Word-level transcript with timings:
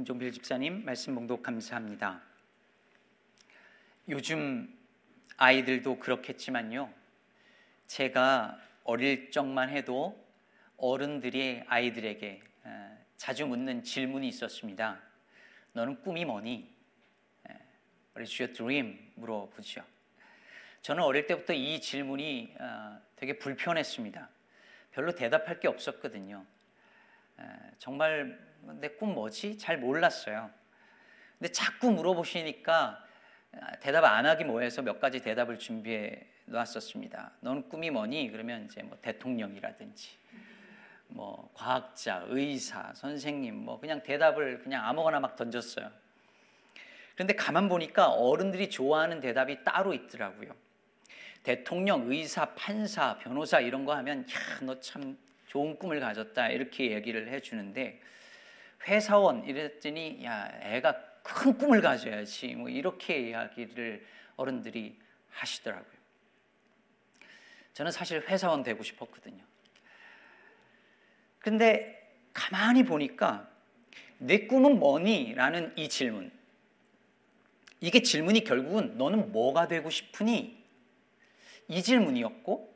김종필 0.00 0.32
집사님 0.32 0.86
말씀 0.86 1.14
봉독 1.14 1.42
감사합니다. 1.42 2.22
요즘 4.08 4.74
아이들도 5.36 5.98
그렇겠지만요. 5.98 6.90
제가 7.86 8.58
어릴 8.84 9.30
적만 9.30 9.68
해도 9.68 10.18
어른들이 10.78 11.62
아이들에게 11.66 12.42
자주 13.18 13.46
묻는 13.46 13.82
질문이 13.82 14.26
있었습니다. 14.28 15.02
너는 15.74 16.00
꿈이 16.00 16.24
뭐니? 16.24 16.74
What 18.16 18.20
is 18.20 18.40
your 18.40 18.54
dream? 18.54 19.12
물어보죠. 19.16 19.84
저는 20.80 21.02
어릴 21.02 21.26
때부터 21.26 21.52
이 21.52 21.78
질문이 21.78 22.54
어, 22.58 22.98
되게 23.16 23.38
불편했습니다. 23.38 24.30
별로 24.92 25.14
대답할 25.14 25.60
게 25.60 25.68
없었거든요. 25.68 26.46
정말 27.78 28.49
내 28.80 28.88
꿈 28.96 29.14
뭐지? 29.14 29.58
잘 29.58 29.78
몰랐어요. 29.78 30.50
근데 31.38 31.52
자꾸 31.52 31.90
물어보시니까 31.92 33.04
아, 33.52 33.72
대답 33.80 34.04
안 34.04 34.26
하기 34.26 34.44
뭐해서 34.44 34.82
몇 34.82 35.00
가지 35.00 35.20
대답을 35.20 35.58
준비해 35.58 36.26
놨었습니다. 36.46 37.32
너는 37.40 37.68
꿈이 37.68 37.90
뭐니? 37.90 38.30
그러면 38.30 38.66
이제 38.66 38.82
뭐 38.82 38.96
대통령이라든지 39.02 40.10
뭐 41.08 41.50
과학자, 41.54 42.24
의사, 42.28 42.92
선생님 42.94 43.54
뭐 43.56 43.80
그냥 43.80 44.02
대답을 44.02 44.62
그냥 44.62 44.86
아무거나 44.86 45.18
막 45.20 45.34
던졌어요. 45.36 45.90
그런데 47.14 47.34
가만 47.34 47.68
보니까 47.68 48.08
어른들이 48.10 48.70
좋아하는 48.70 49.20
대답이 49.20 49.64
따로 49.64 49.92
있더라고요. 49.92 50.54
대통령, 51.42 52.10
의사, 52.10 52.54
판사, 52.54 53.18
변호사 53.18 53.60
이런 53.60 53.84
거 53.84 53.94
하면 53.96 54.20
야, 54.22 54.24
너 54.60 54.78
참 54.80 55.18
좋은 55.48 55.76
꿈을 55.76 55.98
가졌다 55.98 56.48
이렇게 56.50 56.92
얘기를 56.92 57.28
해 57.28 57.40
주는데 57.40 58.00
회사원 58.86 59.44
이랬더니 59.44 60.24
야, 60.24 60.50
애가 60.62 61.04
큰 61.22 61.56
꿈을 61.56 61.80
가져야지 61.80 62.54
뭐 62.54 62.68
이렇게 62.68 63.28
이야기를 63.28 64.06
어른들이 64.36 64.98
하시더라고요. 65.30 66.00
저는 67.74 67.92
사실 67.92 68.20
회사원 68.28 68.62
되고 68.62 68.82
싶었거든요. 68.82 69.42
근데 71.38 72.14
가만히 72.32 72.84
보니까 72.84 73.48
내 74.18 74.46
꿈은 74.46 74.78
뭐니? 74.78 75.34
라는 75.34 75.72
이 75.76 75.88
질문. 75.88 76.30
이게 77.80 78.02
질문이 78.02 78.44
결국은 78.44 78.98
너는 78.98 79.32
뭐가 79.32 79.66
되고 79.66 79.88
싶으니? 79.88 80.62
이 81.68 81.82
질문이었고, 81.82 82.70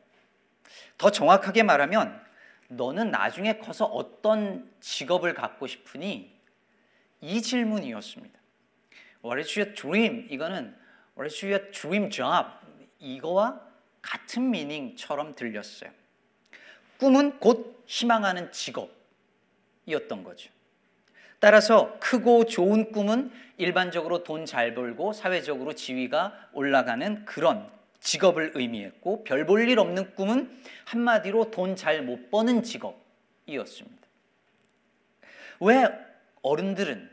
더 0.97 1.11
정확하게 1.11 1.63
말하면 1.63 2.24
너는 2.69 3.11
나중에 3.11 3.59
커서 3.59 3.85
어떤 3.85 4.71
직업을 4.81 5.35
갖고 5.35 5.67
싶으니? 5.67 6.33
이 7.21 7.41
질문이었습니다. 7.43 8.39
What 9.25 9.41
is 9.41 9.59
your 9.59 9.75
dream? 9.75 10.27
이거는 10.31 10.77
What 11.19 11.35
is 11.35 11.45
your 11.45 11.71
dream 11.71 12.11
job? 12.11 12.51
이거와 12.99 13.61
같은 14.03 14.51
미닝처럼 14.51 15.35
들렸어요. 15.35 15.91
꿈은 16.99 17.39
곧 17.39 17.83
희망하는 17.87 18.51
직업이었던 18.53 20.25
거죠. 20.25 20.51
따라서 21.39 21.99
크고 22.01 22.47
좋은 22.47 22.93
꿈은 22.93 23.31
일반적으로 23.59 24.25
돈 24.25 24.47
잘 24.47 24.75
벌고 24.75 25.13
사회적으로 25.13 25.75
지위가 25.75 26.51
올라가는 26.53 27.25
그런 27.25 27.71
직업을 28.05 28.53
의미했고 28.55 29.25
별 29.25 29.47
볼 29.47 29.67
일 29.69 29.79
없는 29.79 30.15
꿈은 30.15 30.63
한마디로 30.85 31.51
돈 31.51 31.75
잘 31.75 32.03
못 32.03 32.31
버는 32.31 32.63
직업이었습니다. 32.63 34.07
왜 35.61 35.89
어른들은 36.43 37.11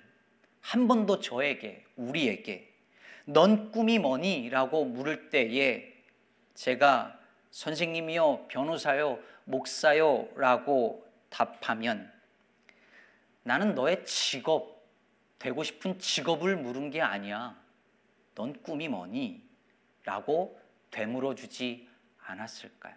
한 0.60 0.88
번도 0.88 1.20
저에게 1.22 1.86
우리에게 1.96 2.72
넌 3.26 3.72
꿈이 3.72 4.00
뭐니? 4.00 4.50
라고 4.50 4.84
물을 4.84 5.30
때에 5.30 5.94
제가 6.54 7.18
선생님이요, 7.52 8.48
변호사요, 8.50 9.20
목사요 9.46 10.28
라고 10.36 11.06
답하면 11.30 12.12
나는 13.44 13.74
너의 13.76 14.06
직업, 14.06 14.82
되고 15.40 15.64
싶은 15.64 15.98
직업을 16.00 16.58
물은 16.58 16.92
게 16.92 17.02
아니야. 17.02 17.60
넌 18.36 18.54
꿈이 18.62 18.88
뭐니? 18.88 19.42
라고 20.04 20.60
되물어 20.92 21.36
주지 21.36 21.88
않았을까요? 22.24 22.94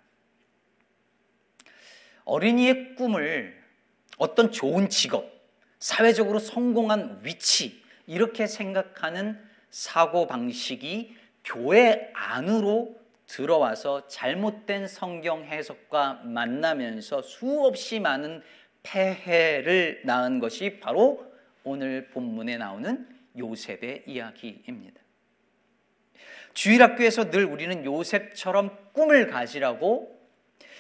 어린이의 2.25 2.95
꿈을 2.97 3.63
어떤 4.19 4.51
좋은 4.51 4.89
직업, 4.89 5.31
사회적으로 5.79 6.39
성공한 6.39 7.21
위치, 7.23 7.83
이렇게 8.07 8.47
생각하는 8.47 9.39
사고 9.71 10.27
방식이 10.27 11.17
교회 11.45 12.11
안으로 12.15 12.99
들어와서 13.27 14.07
잘못된 14.07 14.87
성경 14.87 15.45
해석과 15.45 16.23
만나면서 16.25 17.23
수없이 17.23 18.01
많은 18.01 18.43
폐해를 18.83 20.03
낳은 20.05 20.39
것이 20.41 20.79
바로 20.79 21.27
오늘 21.65 22.09
본문에 22.11 22.59
나오는 22.59 23.09
요셉의 23.37 24.05
이야기입니다. 24.07 25.04
주일학교에서 26.55 27.31
늘 27.31 27.45
우리는 27.45 27.85
요셉처럼 27.85 28.93
꿈을 28.93 29.29
가지라고 29.29 30.15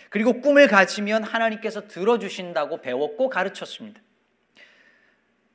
그리고 0.08 0.40
꿈을 0.40 0.68
가지면 0.68 1.24
하나님께서 1.24 1.88
들어주신다고 1.88 2.80
배웠고 2.80 3.28
가르쳤습니다. 3.28 4.00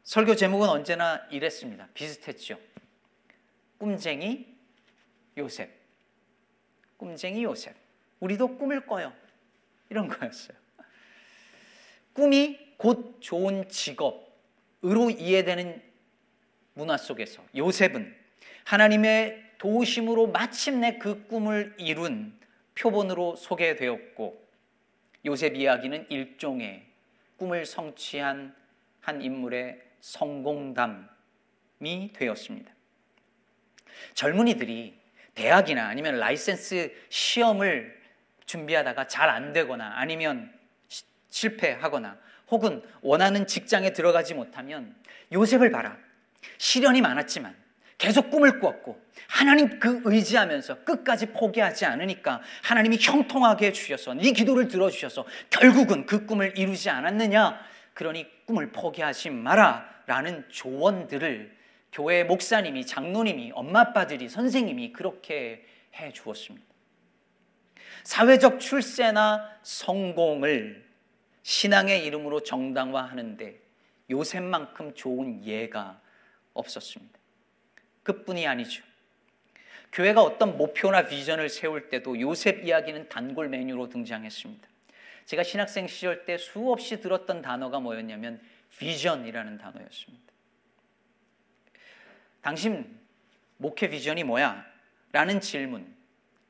설교 0.04 0.36
제목은 0.36 0.68
언제나 0.68 1.26
이랬습니다. 1.32 1.88
비슷했죠. 1.94 2.60
꿈쟁이 3.78 4.54
요셉. 5.38 5.70
꿈쟁이 6.98 7.44
요셉. 7.44 7.74
우리도 8.20 8.58
꿈을 8.58 8.86
꿔요. 8.86 9.14
이런 9.90 10.08
거였어요. 10.08 10.58
꿈이 12.12 12.60
곧 12.76 13.18
좋은 13.22 13.70
직업으로 13.70 15.10
이해되는 15.18 15.82
문화 16.74 16.98
속에서 16.98 17.42
요셉은 17.56 18.14
하나님의 18.66 19.49
도우심으로 19.60 20.28
마침내 20.28 20.98
그 20.98 21.28
꿈을 21.28 21.76
이룬 21.78 22.38
표본으로 22.76 23.36
소개되었고 23.36 24.50
요셉 25.26 25.56
이야기는 25.56 26.08
일종의 26.10 26.86
꿈을 27.38 27.66
성취한 27.66 28.56
한 29.02 29.22
인물의 29.22 29.82
성공담이 30.00 30.94
되었습니다. 32.14 32.72
젊은이들이 34.14 34.98
대학이나 35.36 35.88
아니면 35.88 36.20
라이센스 36.20 36.94
시험을 37.10 38.00
준비하다가 38.46 39.08
잘 39.08 39.30
안 39.30 39.54
되거나 39.54 39.94
아니면 39.96 40.54
시, 40.88 41.04
실패하거나 41.30 42.18
혹은 42.50 42.82
원하는 43.02 43.46
직장에 43.46 43.94
들어가지 43.94 44.34
못하면 44.34 44.96
요셉을 45.32 45.70
봐라. 45.70 45.98
시련이 46.58 47.02
많았지만 47.02 47.56
계속 48.00 48.32
꿈을 48.32 48.60
꾸었고 48.60 49.00
하나님 49.28 49.78
그 49.78 50.02
의지하면서 50.06 50.84
끝까지 50.86 51.28
포기하지 51.28 51.86
않으니까 51.86 52.42
하나님이 52.64 52.98
형통하게 53.00 53.68
해주셔서 53.68 54.16
네 54.16 54.32
기도를 54.32 54.68
들어주셔서 54.68 55.26
결국은 55.52 56.08
그 56.08 56.26
꿈을 56.26 56.58
이루지 56.58 56.90
않았느냐 56.90 57.60
그러니 57.94 58.26
꿈을 58.46 58.72
포기하지 58.72 59.30
마라 59.30 59.88
라는 60.08 60.44
조언들을 60.50 61.60
교회 61.92 62.24
목사님이, 62.24 62.86
장로님이, 62.86 63.52
엄마 63.54 63.82
아빠들이, 63.82 64.30
선생님이 64.30 64.94
그렇게 64.94 65.66
해 65.96 66.14
주었습니다. 66.14 66.66
사회적 68.04 68.60
출세나 68.60 69.60
성공을 69.62 70.88
신앙의 71.44 72.06
이름으로 72.06 72.44
정당화하는데 72.44 73.60
요셉만큼 74.10 74.94
좋은 74.96 75.44
예가 75.44 76.00
없었습니다. 76.54 77.19
그뿐이 78.10 78.48
아니죠. 78.48 78.84
교회가 79.92 80.24
어떤 80.24 80.58
목표나 80.58 81.06
비전을 81.08 81.50
세울 81.50 81.90
때도 81.90 82.20
요셉 82.20 82.66
이야기는 82.66 83.10
단골 83.10 83.50
메뉴로 83.50 83.90
등장했습니다. 83.90 84.68
제가 85.26 85.44
신학생 85.44 85.88
시절 85.88 86.26
때 86.26 86.38
수없이 86.38 87.00
들었던 87.00 87.44
단어가 87.44 87.80
뭐였냐면 87.80 88.42
비전이라는 88.80 89.60
단어였습니다. 89.60 90.34
당신 92.42 93.00
목회 93.58 93.90
비전이 93.90 94.24
뭐야? 94.24 94.66
라는 95.12 95.40
질문. 95.40 95.96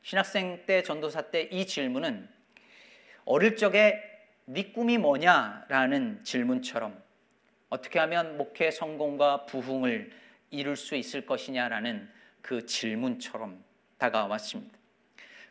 신학생 0.01 0.65
때 0.65 0.81
전도사 0.81 1.23
때 1.23 1.49
이 1.51 1.65
질문은 1.67 2.29
어릴 3.25 3.57
적에 3.57 4.01
네 4.45 4.71
꿈이 4.71 4.97
뭐냐라는 4.97 6.23
질문처럼 6.23 7.01
어떻게 7.69 7.99
하면 7.99 8.37
목회 8.37 8.71
성공과 8.71 9.45
부흥을 9.45 10.11
이룰 10.51 10.75
수 10.75 10.95
있을 10.95 11.25
것이냐라는 11.25 12.09
그 12.41 12.65
질문처럼 12.65 13.63
다가왔습니다. 13.97 14.77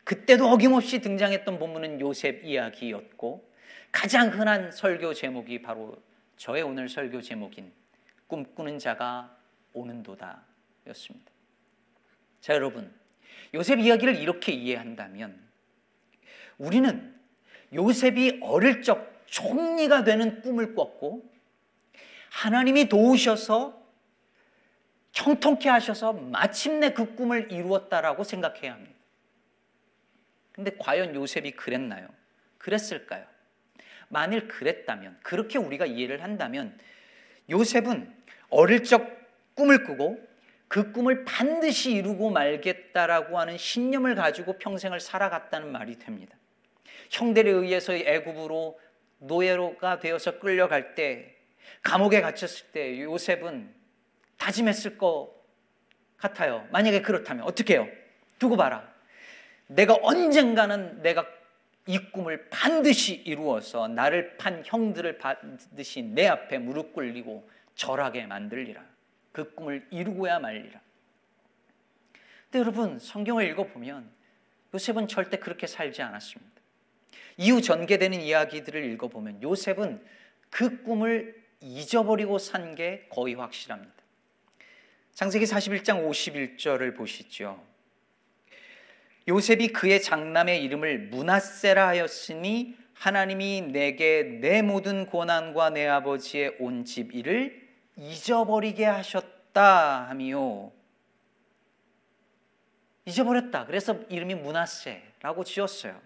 그때도 0.05 0.49
어김없이 0.49 1.01
등장했던 1.01 1.59
본문은 1.59 2.01
요셉 2.01 2.45
이야기였고 2.45 3.49
가장 3.93 4.31
흔한 4.33 4.71
설교 4.71 5.15
제목이 5.15 5.63
바로 5.63 5.97
저의 6.37 6.63
오늘 6.63 6.89
설교 6.89 7.21
제목인 7.21 7.73
꿈꾸는 8.27 8.79
자가 8.79 9.37
오는도다 9.73 10.43
였습니다. 10.89 11.31
자, 12.41 12.55
여러분. 12.55 12.93
요셉 13.55 13.79
이야기를 13.79 14.17
이렇게 14.17 14.53
이해한다면 14.53 15.39
우리는 16.59 17.15
요셉이 17.73 18.41
어릴 18.43 18.83
적 18.83 19.23
총리가 19.27 20.05
되는 20.05 20.43
꿈을 20.43 20.75
꿨고 20.75 21.31
하나님이 22.31 22.89
도우셔서 22.89 23.78
형통케 25.19 25.69
하셔서 25.69 26.13
마침내 26.13 26.93
그 26.93 27.17
꿈을 27.17 27.51
이루었다라고 27.51 28.23
생각해야 28.23 28.75
합니다. 28.75 28.95
근데 30.53 30.71
과연 30.79 31.15
요셉이 31.15 31.53
그랬나요? 31.53 32.09
그랬을까요? 32.59 33.27
만일 34.09 34.47
그랬다면, 34.47 35.19
그렇게 35.23 35.59
우리가 35.59 35.87
이해를 35.87 36.23
한다면 36.23 36.79
요셉은 37.51 38.15
어릴 38.51 38.85
적 38.85 39.07
꿈을 39.55 39.85
꾸고 39.85 40.25
그 40.69 40.93
꿈을 40.93 41.25
반드시 41.25 41.93
이루고 41.93 42.31
말겠다라고 42.31 43.39
하는 43.39 43.59
신념을 43.59 44.15
가지고 44.15 44.59
평생을 44.59 45.01
살아갔다는 45.01 45.73
말이 45.73 45.99
됩니다. 45.99 46.37
형들에 47.11 47.51
의해서 47.51 47.93
애굽으로 47.93 48.79
노예로가 49.19 49.99
되어서 49.99 50.39
끌려갈 50.39 50.95
때 50.95 51.35
감옥에 51.83 52.21
갇혔을 52.21 52.67
때 52.73 53.03
요셉은 53.03 53.78
다짐했을 54.39 54.97
것 54.99 55.31
같아요. 56.17 56.67
만약에 56.71 57.03
그렇다면 57.03 57.45
어떻게 57.45 57.75
해요? 57.75 57.89
두고 58.39 58.57
봐라. 58.57 58.89
내가 59.67 59.99
언젠가는 60.01 61.03
내가 61.03 61.27
이 61.87 61.99
꿈을 62.11 62.49
반드시 62.51 63.15
이루어서 63.15 63.89
나를 63.89 64.37
판 64.37 64.63
형들을 64.65 65.19
반드시 65.19 66.03
내 66.03 66.27
앞에 66.27 66.59
무릎 66.59 66.93
꿇리고 66.93 67.49
절하게 67.75 68.27
만들리라. 68.27 68.83
그 69.33 69.55
꿈을 69.55 69.87
이루고야 69.91 70.39
말리라. 70.39 70.81
근데 72.45 72.59
여러분 72.61 72.99
성경을 72.99 73.47
읽어보면 73.49 74.11
요셉은 74.75 75.09
절대 75.09 75.39
그렇게 75.39 75.67
살지 75.67 76.03
않았습니다. 76.03 76.53
이후 77.37 77.63
전개되는 77.63 78.21
이야기들을 78.21 78.85
읽어보면 78.93 79.43
요셉은 79.43 80.05
그 80.51 80.83
꿈을 80.83 81.43
잊어버리고 81.61 82.39
산 82.39 82.75
게 82.75 83.07
거의 83.11 83.35
확실합니다. 83.35 83.98
창세기 85.19 85.47
41장 85.47 86.09
51절을 86.09 86.97
보시죠. 86.97 87.61
요셉이 89.27 89.73
그의 89.73 90.01
장남의 90.01 90.63
이름을 90.63 91.09
문하세라 91.09 91.89
하였으니 91.89 92.77
하나님이 92.95 93.63
내게 93.63 94.23
내 94.41 94.63
모든 94.63 95.07
고난과 95.07 95.71
내 95.71 95.89
아버지의 95.89 96.59
온 96.61 96.85
집 96.85 97.13
일을 97.13 97.69
잊어버리게 97.97 98.85
하셨다 98.85 100.09
하미요. 100.09 100.71
잊어버렸다. 103.05 103.67
그래서 103.67 103.99
이름이 104.09 104.37
문하세라고 104.37 105.43
지었어요. 105.43 106.01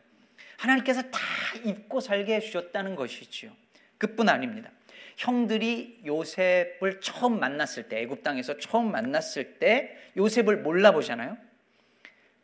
하나님께서 0.56 1.02
다 1.10 1.20
잊고 1.62 2.00
살게 2.00 2.36
해주셨다는 2.36 2.96
것이지요. 2.96 3.52
그뿐 3.98 4.30
아닙니다. 4.30 4.70
형들이 5.16 6.02
요셉을 6.04 7.00
처음 7.00 7.38
만났을 7.40 7.88
때, 7.88 8.00
애굽 8.02 8.22
땅에서 8.22 8.56
처음 8.58 8.90
만났을 8.90 9.58
때 9.58 9.96
요셉을 10.16 10.58
몰라보잖아요. 10.58 11.36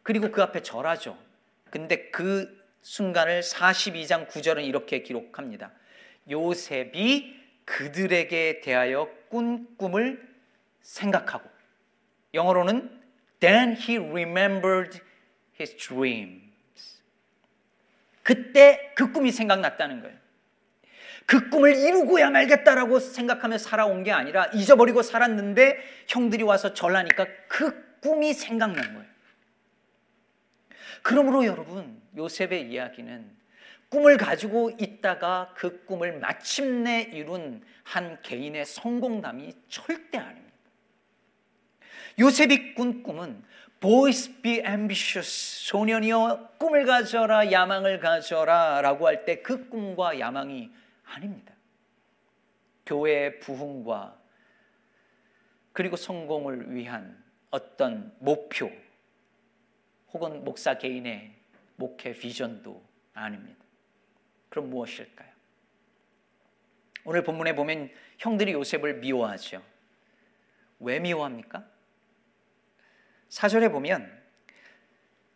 그리고 0.03 0.31
그 0.31 0.43
앞에 0.43 0.63
절하죠. 0.63 1.19
근데 1.71 2.11
그 2.11 2.59
순간을 2.83 3.43
42장 3.43 4.29
9절은 4.29 4.65
이렇게 4.65 5.03
기록합니다. 5.03 5.73
요셉이 6.31 7.37
그들에게 7.65 8.61
대하여 8.61 9.11
꾼 9.29 9.77
꿈을 9.77 10.27
생각하고 10.81 11.49
영어로는 12.33 12.99
then 13.41 13.77
he 13.77 13.99
remembered 13.99 15.01
his 15.61 15.77
dreams. 15.77 17.03
그때 18.23 18.93
그 18.95 19.13
꿈이 19.13 19.31
생각났다는 19.31 20.03
거예요. 20.03 20.17
그 21.29 21.51
꿈을 21.51 21.77
이루고야 21.77 22.31
말겠다라고 22.31 23.01
생각하며 23.01 23.59
살아온 23.59 24.03
게 24.03 24.13
아니라 24.13 24.47
잊어버리고 24.47 25.03
살았는데 25.03 25.79
형들이 26.09 26.43
와서 26.43 26.73
절하니까 26.73 27.27
그 27.49 27.99
꿈이 28.01 28.33
생각난 28.33 28.83
거예요. 28.95 29.07
그러므로 31.03 31.45
여러분, 31.45 32.01
요셉의 32.17 32.71
이야기는 32.71 33.31
꿈을 33.91 34.17
가지고 34.17 34.71
있다가 34.81 35.53
그 35.55 35.85
꿈을 35.85 36.19
마침내 36.19 37.03
이룬 37.13 37.63
한 37.85 38.23
개인의 38.23 38.65
성공담이 38.65 39.53
절대 39.69 40.17
아닙니다. 40.17 40.57
요셉이 42.19 42.73
꾼 42.73 43.03
꿈은 43.03 43.45
Boys 43.81 44.41
be 44.41 44.63
ambitious. 44.67 45.69
소년이여 45.69 46.53
꿈을 46.57 46.87
가져라, 46.87 47.53
야망을 47.53 48.01
가져라 48.01 48.81
라고 48.81 49.07
할 49.07 49.27
때 49.27 49.43
그 49.43 49.69
꿈과 49.69 50.19
야망이 50.19 50.71
아닙니다. 51.09 51.55
교회의 52.87 53.41
부흥과 53.41 54.19
그리고 55.73 55.97
성공을 55.97 56.75
위한 56.75 57.23
어떤 57.51 58.15
목표 58.19 58.71
혹은 60.13 60.45
목사 60.45 60.77
개인의 60.77 61.35
목회 61.77 62.13
비전도 62.13 62.83
아닙니다. 63.15 63.65
그럼 64.49 64.71
무엇일까요? 64.71 65.29
오늘 67.05 67.23
본문에 67.23 67.55
보면 67.55 67.91
형들이 68.19 68.53
요셉을 68.53 68.95
미워하죠. 68.95 69.63
왜 70.81 70.99
미워합니까? 70.99 71.67
사절에 73.29 73.69
보면 73.69 74.18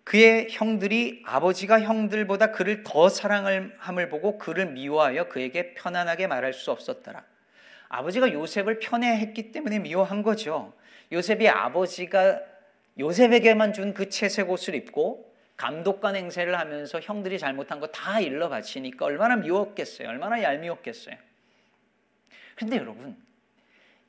그의 0.04 0.48
형들이 0.50 1.22
아버지가 1.24 1.80
형들보다 1.80 2.52
그를 2.52 2.82
더 2.82 3.08
사랑함을 3.08 4.08
보고 4.08 4.36
그를 4.38 4.66
미워하여 4.66 5.28
그에게 5.28 5.74
편안하게 5.74 6.26
말할 6.26 6.52
수 6.52 6.70
없었더라. 6.72 7.24
아버지가 7.88 8.32
요셉을 8.32 8.78
편애했기 8.80 9.52
때문에 9.52 9.78
미워한 9.78 10.22
거죠. 10.22 10.72
요셉이 11.12 11.48
아버지가 11.48 12.40
요셉에게만 12.98 13.72
준 13.72 13.94
그 13.94 14.08
채색 14.08 14.50
옷을 14.50 14.74
입고 14.74 15.30
감독관 15.56 16.16
행세를 16.16 16.58
하면서 16.58 16.98
형들이 17.00 17.38
잘못한 17.38 17.78
거 17.78 17.86
다 17.92 18.18
일러 18.20 18.48
바치니까 18.48 19.04
얼마나 19.04 19.36
미웠겠어요. 19.36 20.08
얼마나 20.08 20.42
얄미웠겠어요. 20.42 21.14
근데 22.56 22.76
여러분, 22.76 23.16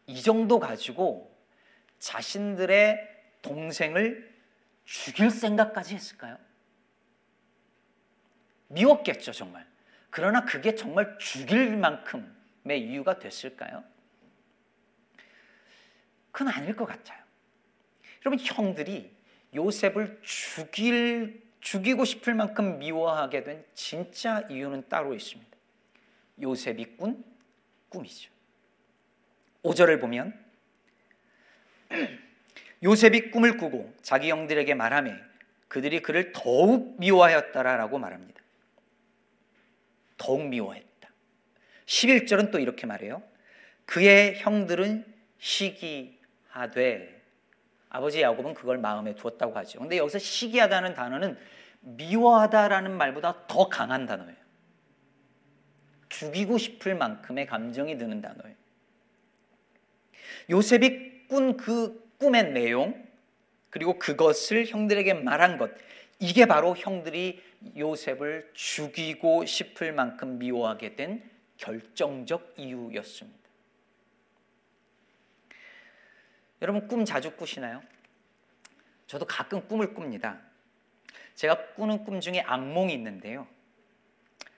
이 0.07 0.21
정도 0.21 0.59
가지고 0.59 1.31
자신들의 1.99 2.99
동생을 3.41 4.32
죽일 4.85 5.29
생각까지 5.29 5.95
했을까요? 5.95 6.37
미웠겠죠, 8.67 9.31
정말. 9.31 9.65
그러나 10.09 10.45
그게 10.45 10.75
정말 10.75 11.17
죽일 11.17 11.77
만큼의 11.77 12.81
이유가 12.81 13.19
됐을까요? 13.19 13.83
그건 16.31 16.53
아닐 16.53 16.75
것 16.75 16.85
같아요. 16.85 17.21
여러분, 18.25 18.43
형들이 18.43 19.15
요셉을 19.53 20.19
죽일, 20.23 21.43
죽이고 21.59 22.05
싶을 22.05 22.33
만큼 22.33 22.79
미워하게 22.79 23.43
된 23.43 23.65
진짜 23.73 24.41
이유는 24.49 24.89
따로 24.89 25.13
있습니다. 25.13 25.51
요셉이 26.41 26.97
꾼 26.97 27.23
꿈이죠. 27.89 28.31
5절을 29.63 30.01
보면 30.01 30.43
요셉이 32.83 33.31
꿈을 33.31 33.57
꾸고 33.57 33.93
자기 34.01 34.29
형들에게 34.29 34.73
말하며 34.73 35.13
그들이 35.67 36.01
그를 36.01 36.31
더욱 36.33 36.99
미워하였다라고 36.99 37.97
말합니다. 37.97 38.41
더욱 40.17 40.45
미워했다. 40.47 41.09
11절은 41.85 42.51
또 42.51 42.59
이렇게 42.59 42.85
말해요. 42.85 43.23
그의 43.85 44.35
형들은 44.37 45.05
시기하되 45.39 47.21
아버지 47.89 48.21
야곱은 48.21 48.53
그걸 48.53 48.77
마음에 48.77 49.15
두었다고 49.15 49.55
하죠. 49.57 49.79
근데 49.79 49.97
여기서 49.97 50.19
시기하다는 50.19 50.93
단어는 50.93 51.37
미워하다라는 51.81 52.95
말보다 52.97 53.45
더 53.47 53.67
강한 53.69 54.05
단어예요. 54.05 54.35
죽이고 56.09 56.57
싶을 56.57 56.95
만큼의 56.95 57.45
감정이 57.45 57.97
드는 57.97 58.21
단어예요. 58.21 58.55
요셉이 60.49 61.27
꾼그 61.27 62.02
꿈의 62.23 62.53
내용 62.53 63.05
그리고 63.69 63.99
그것을 63.99 64.65
형들에게 64.65 65.13
말한 65.15 65.57
것 65.57 65.71
이게 66.19 66.45
바로 66.45 66.73
형들이 66.73 67.43
요셉을 67.75 68.49
죽이고 68.53 69.45
싶을 69.45 69.91
만큼 69.91 70.39
미워하게 70.39 70.95
된 70.95 71.29
결정적 71.57 72.53
이유였습니다. 72.55 73.49
여러분 76.61 76.87
꿈 76.87 77.03
자주 77.03 77.35
꾸시나요? 77.35 77.83
저도 79.07 79.25
가끔 79.25 79.67
꿈을 79.67 79.93
꿉니다. 79.93 80.39
제가 81.35 81.73
꾸는 81.73 82.05
꿈 82.05 82.21
중에 82.21 82.39
악몽이 82.39 82.93
있는데요. 82.93 83.45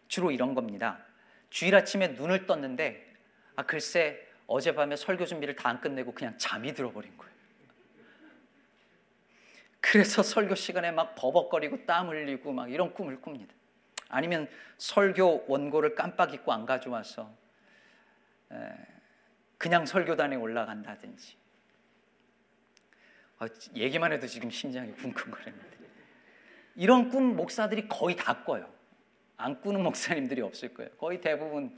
주로 0.08 0.30
이런 0.30 0.54
겁니다. 0.54 1.04
주일 1.50 1.74
아침에 1.76 2.10
눈을 2.10 2.46
떴는데 2.46 3.12
아 3.56 3.64
글쎄 3.66 4.24
어젯밤에 4.46 4.96
설교 4.96 5.26
준비를 5.26 5.56
다 5.56 5.70
안 5.70 5.82
끝내고 5.82 6.14
그냥 6.14 6.38
잠이 6.38 6.72
들어버린 6.76 7.18
거예요. 7.18 7.35
그래서 9.88 10.24
설교 10.24 10.56
시간에 10.56 10.92
막 10.92 11.14
버벅거리고 11.14 11.86
땀 11.86 12.10
흘리고 12.10 12.52
막 12.52 12.72
이런 12.72 12.92
꿈을 12.92 13.22
꿉니다. 13.22 13.54
아니면 14.10 14.50
설교 14.80 15.46
원고를 15.48 15.94
깜빡 15.94 16.34
잊고 16.34 16.52
안 16.52 16.66
가져와서 16.66 17.32
그냥 19.60 19.86
설교단에 19.86 20.38
올라간다든지 20.38 21.38
아, 23.38 23.48
얘기만 23.76 24.12
해도 24.12 24.26
지금 24.26 24.50
심장이 24.50 24.92
쿵쿵거립니다. 24.94 25.78
이런 26.76 27.10
꿈 27.10 27.36
목사들이 27.36 27.88
거의 27.88 28.16
다 28.16 28.44
꿔요. 28.44 28.68
안 29.38 29.62
꾸는 29.62 29.84
목사님들이 29.84 30.42
없을 30.42 30.74
거예요. 30.74 30.90
거의 30.98 31.22
대부분 31.22 31.78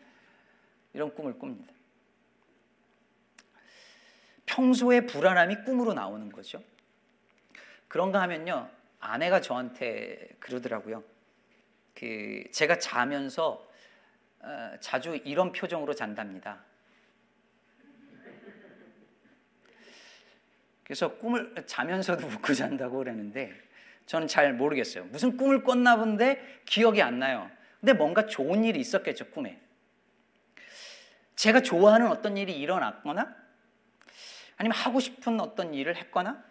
이런 0.93 1.13
꿈을 1.13 1.37
꿉니다. 1.37 1.73
평소에 4.45 5.01
불안함이 5.01 5.63
꿈으로 5.65 5.93
나오는 5.93 6.31
거죠. 6.31 6.63
그런가 7.87 8.21
하면요. 8.21 8.69
아내가 8.99 9.41
저한테 9.41 10.29
그러더라고요. 10.39 11.03
그 11.93 12.43
제가 12.51 12.79
자면서 12.79 13.67
어, 14.39 14.73
자주 14.79 15.15
이런 15.23 15.51
표정으로 15.51 15.93
잔답니다. 15.93 16.63
그래서 20.83 21.17
꿈을 21.17 21.53
자면서도 21.65 22.27
웃고 22.27 22.53
잔다고 22.53 22.99
그러는데 22.99 23.53
저는 24.05 24.27
잘 24.27 24.53
모르겠어요. 24.53 25.05
무슨 25.05 25.35
꿈을 25.35 25.63
꿨나 25.63 25.97
본데 25.97 26.61
기억이 26.65 27.01
안 27.01 27.19
나요. 27.19 27.49
근데 27.81 27.93
뭔가 27.93 28.25
좋은 28.25 28.63
일이 28.63 28.79
있었겠죠, 28.79 29.31
꿈에. 29.31 29.59
제가 31.35 31.61
좋아하는 31.61 32.07
어떤 32.07 32.37
일이 32.37 32.57
일어났거나 32.57 33.35
아니면 34.55 34.77
하고 34.77 34.99
싶은 34.99 35.39
어떤 35.39 35.73
일을 35.73 35.95
했거나 35.97 36.43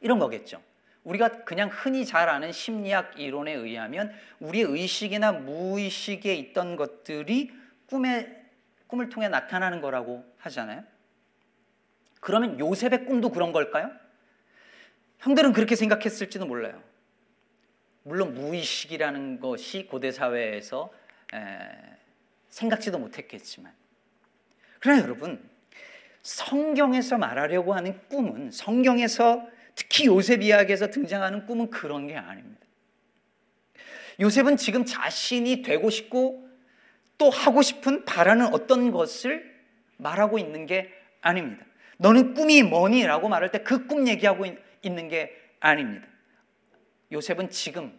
이런 0.00 0.18
거겠죠. 0.18 0.62
우리가 1.04 1.44
그냥 1.44 1.70
흔히 1.72 2.04
잘 2.04 2.28
아는 2.28 2.52
심리학 2.52 3.18
이론에 3.18 3.52
의하면 3.52 4.12
우리 4.40 4.60
의식이나 4.60 5.32
무의식에 5.32 6.34
있던 6.34 6.76
것들이 6.76 7.50
꿈에 7.86 8.44
꿈을 8.86 9.08
통해 9.08 9.28
나타나는 9.28 9.80
거라고 9.80 10.24
하잖아요. 10.38 10.84
그러면 12.20 12.58
요셉의 12.58 13.06
꿈도 13.06 13.30
그런 13.30 13.52
걸까요? 13.52 13.90
형들은 15.20 15.52
그렇게 15.52 15.76
생각했을지도 15.76 16.46
몰라요. 16.46 16.82
물론 18.02 18.34
무의식이라는 18.34 19.40
것이 19.40 19.86
고대 19.86 20.10
사회에서 20.10 20.92
생각지도 22.48 22.98
못했겠지만 22.98 23.72
그러나 24.80 25.02
여러분 25.02 25.48
성경에서 26.22 27.18
말하려고 27.18 27.74
하는 27.74 28.00
꿈은 28.08 28.50
성경에서 28.50 29.46
특히 29.78 30.06
요셉 30.06 30.42
이야기에서 30.42 30.88
등장하는 30.90 31.46
꿈은 31.46 31.70
그런 31.70 32.08
게 32.08 32.16
아닙니다. 32.16 32.66
요셉은 34.18 34.56
지금 34.56 34.84
자신이 34.84 35.62
되고 35.62 35.88
싶고 35.88 36.48
또 37.16 37.30
하고 37.30 37.62
싶은 37.62 38.04
바라는 38.04 38.52
어떤 38.52 38.90
것을 38.90 39.54
말하고 39.98 40.40
있는 40.40 40.66
게 40.66 40.92
아닙니다. 41.20 41.64
너는 41.98 42.34
꿈이 42.34 42.64
뭐니? 42.64 43.06
라고 43.06 43.28
말할 43.28 43.52
때 43.52 43.62
그 43.62 43.86
꿈 43.86 44.08
얘기하고 44.08 44.46
있는 44.82 45.08
게 45.08 45.32
아닙니다. 45.60 46.08
요셉은 47.12 47.50
지금 47.50 47.96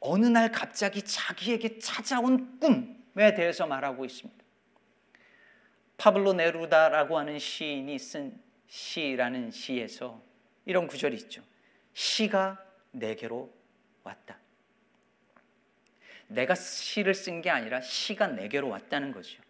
어느 0.00 0.24
날 0.24 0.50
갑자기 0.50 1.02
자기에게 1.02 1.80
찾아온 1.80 2.58
꿈에 2.58 3.34
대해서 3.34 3.66
말하고 3.66 4.06
있습니다. 4.06 4.42
파블로 5.98 6.32
네루다라고 6.32 7.18
하는 7.18 7.38
시인이 7.38 7.98
쓴 7.98 8.40
시라는 8.68 9.50
시에서 9.50 10.29
이런 10.70 10.86
구절이 10.86 11.16
있죠. 11.16 11.42
시가 11.94 12.64
내게로 12.92 13.52
왔다. 14.04 14.38
내가 16.28 16.54
시를 16.54 17.12
쓴 17.12 17.42
게 17.42 17.50
아니라 17.50 17.80
시가 17.80 18.28
내게로 18.28 18.68
왔다는 18.68 19.10
거죠. 19.10 19.42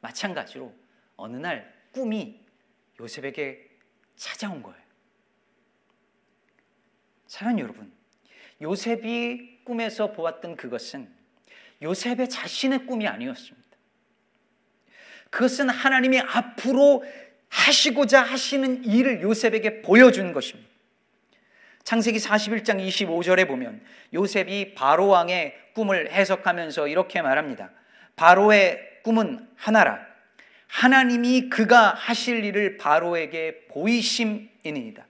마찬가지로 0.00 0.74
어느 1.16 1.36
날 1.36 1.70
꿈이 1.92 2.40
요셉에게 2.98 3.68
찾아온 4.16 4.62
거예요. 4.62 4.80
사랑 7.26 7.60
여러분, 7.60 7.92
요셉이 8.62 9.64
꿈에서 9.64 10.12
보았던 10.12 10.56
그것은 10.56 11.14
요셉의 11.82 12.30
자신의 12.30 12.86
꿈이 12.86 13.06
아니었습니다. 13.06 13.68
그것은 15.28 15.68
하나님이 15.68 16.20
앞으로 16.20 17.04
하시고자 17.48 18.22
하시는 18.22 18.84
일을 18.84 19.22
요셉에게 19.22 19.82
보여준 19.82 20.32
것입니다. 20.32 20.68
창세기 21.84 22.18
41장 22.18 22.86
25절에 22.86 23.48
보면 23.48 23.80
요셉이 24.12 24.74
바로 24.74 25.08
왕의 25.08 25.54
꿈을 25.72 26.12
해석하면서 26.12 26.88
이렇게 26.88 27.22
말합니다. 27.22 27.70
바로의 28.16 29.00
꿈은 29.02 29.48
하나라. 29.56 30.06
하나님이 30.66 31.48
그가 31.48 31.94
하실 31.94 32.44
일을 32.44 32.76
바로에게 32.76 33.68
보이심이니이다. 33.68 35.06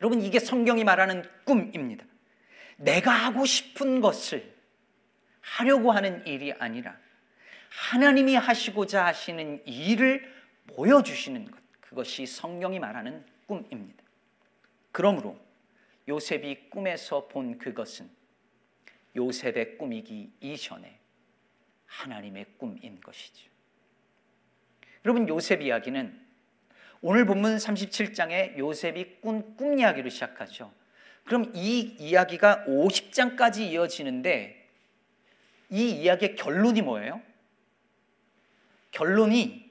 여러분 0.00 0.22
이게 0.22 0.38
성경이 0.38 0.84
말하는 0.84 1.24
꿈입니다. 1.44 2.06
내가 2.76 3.10
하고 3.10 3.44
싶은 3.44 4.00
것을 4.00 4.54
하려고 5.42 5.92
하는 5.92 6.26
일이 6.26 6.54
아니라 6.58 6.96
하나님이 7.68 8.34
하시고자 8.34 9.04
하시는 9.04 9.60
일을 9.66 10.39
보여주시는 10.74 11.50
것. 11.50 11.60
그것이 11.80 12.26
성경이 12.26 12.78
말하는 12.78 13.24
꿈입니다. 13.46 14.02
그러므로 14.92 15.38
요셉이 16.08 16.70
꿈에서 16.70 17.26
본 17.28 17.58
그것은 17.58 18.08
요셉의 19.16 19.78
꿈이기 19.78 20.32
이전에 20.40 20.98
하나님의 21.86 22.46
꿈인 22.58 23.00
것이죠. 23.00 23.50
여러분 25.04 25.28
요셉 25.28 25.62
이야기는 25.62 26.20
오늘 27.02 27.24
본문 27.24 27.56
37장에 27.56 28.58
요셉이 28.58 29.20
꾼 29.20 29.56
꿈 29.56 29.78
이야기로 29.78 30.08
시작하죠. 30.10 30.72
그럼 31.24 31.52
이 31.54 31.96
이야기가 31.98 32.64
50장까지 32.66 33.70
이어지는데 33.70 34.68
이 35.70 35.90
이야기의 35.90 36.36
결론이 36.36 36.82
뭐예요? 36.82 37.22
결론이 38.90 39.69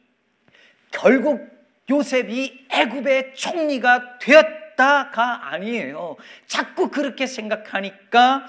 결국 0.92 1.48
요셉이 1.90 2.68
애굽의 2.70 3.36
총리가 3.36 4.20
되었다가 4.20 5.52
아니에요. 5.52 6.16
자꾸 6.48 6.90
그렇게 6.90 7.26
생각하니까 7.26 8.48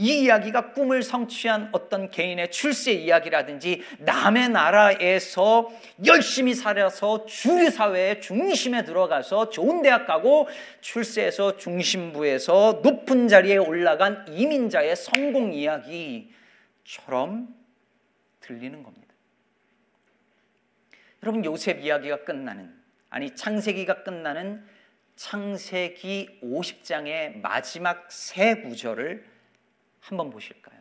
이 0.00 0.22
이야기가 0.22 0.72
꿈을 0.72 1.02
성취한 1.02 1.68
어떤 1.72 2.10
개인의 2.10 2.50
출세 2.50 2.92
이야기라든지 2.92 3.82
남의 3.98 4.48
나라에서 4.48 5.68
열심히 6.06 6.54
살아서 6.54 7.26
주류 7.26 7.70
사회의 7.70 8.22
중심에 8.22 8.84
들어가서 8.84 9.50
좋은 9.50 9.82
대학 9.82 10.06
가고 10.06 10.48
출세해서 10.80 11.58
중심부에서 11.58 12.80
높은 12.82 13.28
자리에 13.28 13.58
올라간 13.58 14.24
이민자의 14.30 14.96
성공 14.96 15.52
이야기처럼 15.52 16.30
들리는 18.40 18.82
겁니다. 18.82 19.09
여러분 21.22 21.44
요셉 21.44 21.80
이야기가 21.80 22.24
끝나는 22.24 22.74
아니 23.10 23.34
창세기가 23.34 24.04
끝나는 24.04 24.64
창세기 25.16 26.40
50장의 26.42 27.40
마지막 27.40 28.10
세 28.10 28.54
구절을 28.62 29.26
한번 30.00 30.30
보실까요? 30.30 30.80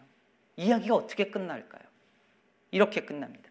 이야기가 0.56 0.96
어떻게 0.96 1.26
끝날까요? 1.30 1.84
이렇게 2.72 3.02
끝납니다. 3.02 3.50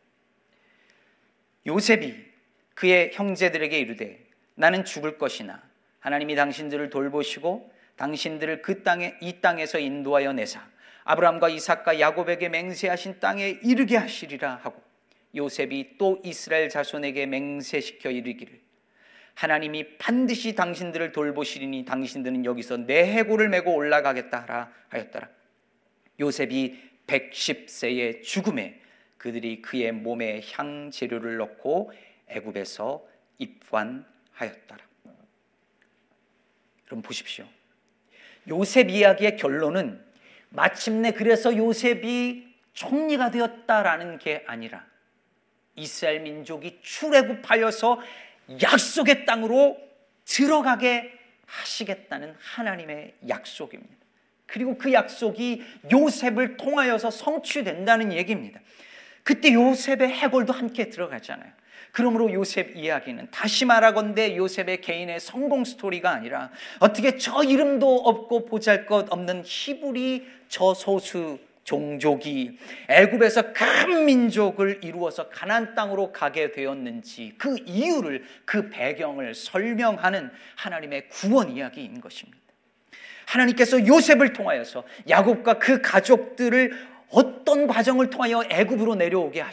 요셉이 1.67 2.27
그의 2.75 3.11
형제들에게 3.13 3.79
이르되 3.79 4.25
나는 4.55 4.85
죽을 4.85 5.19
것이나 5.19 5.63
하나님이 6.01 6.37
당신들을 6.37 6.89
돌보시고 6.89 7.71
당신들을 7.97 8.63
그 8.63 8.83
땅에 8.83 9.17
이 9.21 9.41
땅에서 9.41 9.79
인도하여 9.79 10.33
내사 10.33 10.67
아브라함과 11.05 11.51
이삭과 11.51 12.01
야곱에게 12.01 12.49
맹세하신 12.49 13.21
땅에 13.21 13.59
이르게 13.63 13.97
하시리라 13.97 14.57
하고 14.63 14.88
요셉이 15.39 15.97
또 15.97 16.21
이스라엘 16.25 16.69
자손에게 16.69 17.27
맹세시켜 17.27 18.11
이르기를 18.11 18.61
하나님이 19.35 19.97
반드시 19.99 20.55
당신들을 20.55 21.13
돌보시리니 21.13 21.85
당신들은 21.85 22.45
여기서 22.45 22.79
내 22.79 23.07
해골을 23.13 23.49
메고 23.49 23.73
올라가겠다 23.75 24.43
하라 24.43 24.73
하였더라. 24.89 25.29
요셉이 26.19 26.77
110세의 27.07 28.23
죽음에 28.23 28.81
그들이 29.17 29.63
그의 29.63 29.93
몸에 29.93 30.43
향 30.53 30.91
재료를 30.91 31.37
넣고 31.37 31.93
애굽에서 32.27 33.07
입관하였더라. 33.39 34.89
여러분 36.89 37.03
보십시오. 37.03 37.47
요셉 38.49 38.91
이야기의 38.91 39.37
결론은 39.37 40.05
마침내 40.49 41.13
그래서 41.13 41.57
요셉이 41.57 42.49
총리가 42.73 43.31
되었다라는 43.31 44.19
게 44.19 44.43
아니라 44.47 44.87
이스라엘 45.79 46.21
민족이 46.21 46.81
출애굽하여서 46.83 48.01
약속의 48.63 49.25
땅으로 49.25 49.79
들어가게 50.25 51.13
하시겠다는 51.47 52.35
하나님의 52.39 53.15
약속입니다. 53.29 53.95
그리고 54.47 54.77
그 54.79 54.93
약속이 54.93 55.63
요셉을 55.91 56.57
통하여서 56.57 57.11
성취된다는 57.11 58.13
얘기입니다. 58.13 58.61
그때 59.23 59.53
요셉의 59.53 60.09
해골도 60.09 60.53
함께 60.53 60.89
들어가잖아요. 60.89 61.53
그러므로 61.93 62.33
요셉 62.33 62.77
이야기는 62.77 63.29
다시 63.31 63.65
말하건대 63.65 64.37
요셉의 64.37 64.81
개인의 64.81 65.21
성공 65.21 65.65
스토리가 65.65 66.11
아니라 66.11 66.51
어떻게 66.81 67.17
저 67.17 67.43
이름도 67.43 67.97
없고 67.97 68.47
보잘 68.47 68.87
것 68.87 69.11
없는 69.11 69.43
히브리 69.45 70.27
저소수 70.49 71.39
종족이 71.69 72.59
애굽에서 72.89 73.53
큰 73.53 74.07
민족을 74.07 74.81
이루어서 74.83 75.29
가나안 75.29 75.75
땅으로 75.75 76.13
가게 76.13 76.51
되었는지 76.51 77.35
그 77.37 77.59
이유를 77.67 78.25
그 78.47 78.71
배경을 78.71 79.35
설명하는 79.35 80.31
하나님의 80.57 81.11
구원 81.11 81.51
이야기인 81.51 82.01
것입니다. 82.01 82.39
하나님께서 83.27 83.87
요셉을 83.87 84.33
통하여서 84.33 84.85
야곱과 85.11 85.59
그 85.59 85.83
가족들을 85.83 86.73
어떤 87.11 87.67
과정을 87.67 88.09
통하여 88.09 88.43
애굽으로 88.49 88.95
내려오게 88.95 89.45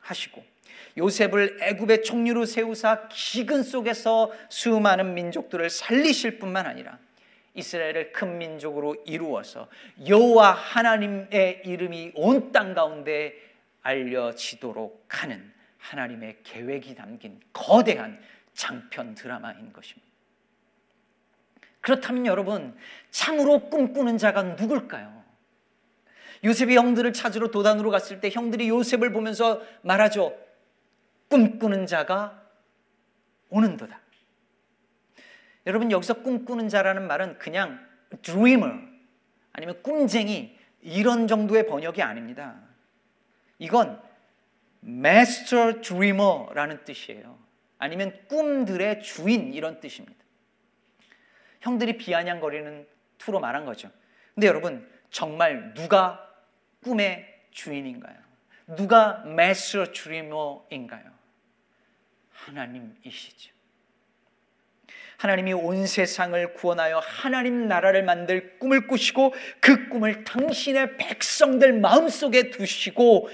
하시고 0.00 0.44
요셉을 0.98 1.56
애굽의 1.62 2.02
총리로 2.02 2.44
세우사 2.44 3.08
기근 3.08 3.62
속에서 3.62 4.30
수많은 4.50 5.14
민족들을 5.14 5.70
살리실 5.70 6.38
뿐만 6.38 6.66
아니라 6.66 6.98
이스라엘을 7.54 8.12
큰 8.12 8.38
민족으로 8.38 8.96
이루어서 9.04 9.68
여호와 10.06 10.52
하나님의 10.52 11.62
이름이 11.64 12.12
온 12.14 12.52
땅 12.52 12.74
가운데 12.74 13.34
알려지도록 13.82 15.06
하는 15.08 15.52
하나님의 15.78 16.38
계획이 16.44 16.94
담긴 16.94 17.40
거대한 17.52 18.20
장편 18.54 19.14
드라마인 19.14 19.72
것입니다. 19.72 20.10
그렇다면 21.80 22.26
여러분, 22.26 22.76
참으로 23.10 23.68
꿈꾸는 23.68 24.16
자가 24.16 24.42
누굴까요? 24.42 25.22
요셉이 26.44 26.76
형들을 26.76 27.12
찾으러 27.12 27.50
도단으로 27.50 27.90
갔을 27.90 28.20
때 28.20 28.30
형들이 28.30 28.68
요셉을 28.68 29.12
보면서 29.12 29.62
말하죠. 29.82 30.36
꿈꾸는 31.28 31.86
자가 31.86 32.40
오는도다. 33.48 34.00
여러분 35.66 35.90
여기서 35.90 36.22
꿈꾸는 36.22 36.68
자라는 36.68 37.06
말은 37.06 37.38
그냥 37.38 37.84
dreamer 38.22 38.80
아니면 39.52 39.82
꿈쟁이 39.82 40.58
이런 40.80 41.28
정도의 41.28 41.66
번역이 41.66 42.02
아닙니다. 42.02 42.60
이건 43.58 44.02
master 44.82 45.80
dreamer라는 45.80 46.84
뜻이에요. 46.84 47.38
아니면 47.78 48.18
꿈들의 48.28 49.02
주인 49.02 49.54
이런 49.54 49.80
뜻입니다. 49.80 50.22
형들이 51.60 51.96
비아냥거리는 51.96 52.86
투로 53.18 53.38
말한 53.38 53.64
거죠. 53.64 53.90
근데 54.34 54.48
여러분 54.48 54.88
정말 55.10 55.74
누가 55.74 56.28
꿈의 56.82 57.24
주인인가요? 57.52 58.16
누가 58.76 59.22
master 59.26 59.92
dreamer인가요? 59.92 61.04
하나님이시죠. 62.30 63.52
하나님이 65.22 65.52
온 65.52 65.86
세상을 65.86 66.54
구원하여 66.54 66.98
하나님 66.98 67.68
나라를 67.68 68.02
만들 68.02 68.58
꿈을 68.58 68.88
꾸시고 68.88 69.32
그 69.60 69.88
꿈을 69.88 70.24
당신의 70.24 70.96
백성들 70.96 71.74
마음속에 71.74 72.50
두시고 72.50 73.28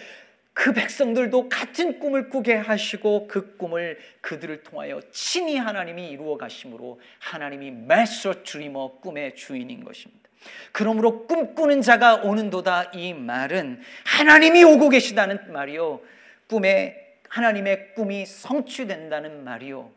그 0.52 0.75
백성들도 0.75 1.49
같은 1.49 1.99
꿈을 1.99 2.28
꾸게 2.28 2.57
하시고 2.57 3.27
그 3.27 3.57
꿈을 3.57 3.98
그들을 4.20 4.64
통하여 4.64 5.01
친히 5.12 5.57
하나님이 5.57 6.11
이루어 6.11 6.37
가심으로 6.37 7.01
하나님이 7.20 7.70
메서 7.70 8.42
드리머 8.42 8.98
꿈의 9.01 9.35
주인인 9.35 9.83
것입니다. 9.83 10.29
그러므로 10.72 11.27
꿈꾸는 11.27 11.81
자가 11.81 12.16
오는도다 12.16 12.90
이 12.92 13.14
말은 13.14 13.81
하나님이 14.05 14.62
오고 14.62 14.90
계시다는 14.90 15.51
말이요. 15.51 16.03
꿈에 16.51 17.14
하나님의 17.31 17.94
꿈이 17.94 18.27
성취된다는 18.27 19.42
말이요. 19.42 19.96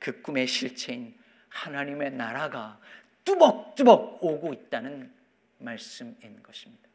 그 0.00 0.20
꿈의 0.22 0.48
실체인 0.48 1.14
하나님의 1.50 2.12
나라가 2.12 2.80
뚜벅뚜벅 3.24 4.24
오고 4.24 4.52
있다는 4.52 5.12
말씀인 5.58 6.42
것입니다. 6.42 6.88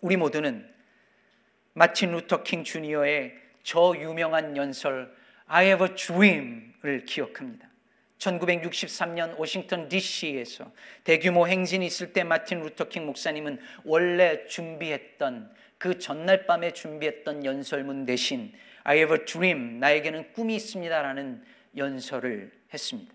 우리 0.00 0.16
모두는 0.16 0.68
마틴 1.74 2.12
루터 2.12 2.42
킹 2.42 2.64
주니어의 2.64 3.34
저 3.62 3.94
유명한 3.96 4.56
연설 4.56 5.14
I 5.46 5.66
have 5.66 5.86
a 5.86 5.94
dream을 5.94 7.04
기억합니다. 7.04 7.68
1963년 8.18 9.38
워싱턴 9.38 9.88
DC에서 9.88 10.72
대규모 11.04 11.46
행진이 11.46 11.86
있을 11.86 12.12
때 12.12 12.24
마틴 12.24 12.60
루터 12.60 12.88
킹 12.88 13.06
목사님은 13.06 13.60
원래 13.84 14.46
준비했던 14.46 15.54
그 15.78 15.98
전날 15.98 16.46
밤에 16.46 16.72
준비했던 16.72 17.44
연설문 17.44 18.06
대신 18.06 18.52
I 18.88 18.96
have 18.96 19.14
a 19.14 19.24
dream. 19.26 19.80
나에게는 19.80 20.32
꿈이 20.32 20.56
있습니다라는 20.56 21.42
연설을 21.76 22.50
했습니다. 22.72 23.12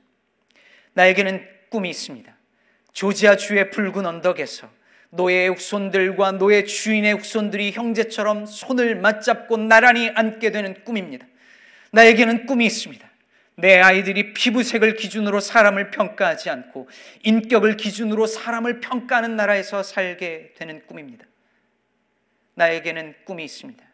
나에게는 0.93 1.47
꿈이 1.69 1.89
있습니다. 1.89 2.31
조지아 2.91 3.37
주의 3.37 3.71
붉은 3.71 4.05
언덕에서 4.05 4.69
노예의 5.09 5.49
후손들과 5.49 6.33
노예 6.33 6.63
주인의 6.63 7.15
후손들이 7.15 7.71
형제처럼 7.71 8.45
손을 8.45 8.97
맞잡고 8.97 9.57
나란히 9.57 10.09
앉게 10.09 10.51
되는 10.51 10.83
꿈입니다. 10.83 11.25
나에게는 11.91 12.45
꿈이 12.45 12.67
있습니다. 12.67 13.09
내 13.55 13.79
아이들이 13.79 14.33
피부색을 14.33 14.95
기준으로 14.95 15.39
사람을 15.39 15.89
평가하지 15.89 16.51
않고 16.51 16.87
인격을 17.23 17.77
기준으로 17.77 18.27
사람을 18.27 18.79
평가하는 18.79 19.35
나라에서 19.35 19.81
살게 19.81 20.53
되는 20.55 20.85
꿈입니다. 20.85 21.25
나에게는 22.53 23.15
꿈이 23.25 23.43
있습니다. 23.43 23.92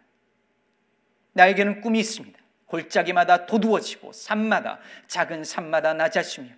나에게는 1.40 1.82
꿈이 1.82 2.00
있습니다. 2.00 2.38
골짜기마다 2.66 3.46
도두어지고 3.46 4.12
산마다 4.12 4.80
작은 5.08 5.44
산마다 5.44 5.94
낮아지며 5.94 6.50